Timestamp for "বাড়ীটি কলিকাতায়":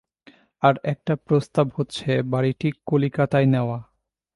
2.23-3.45